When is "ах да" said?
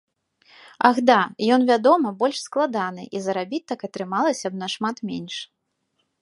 0.87-1.17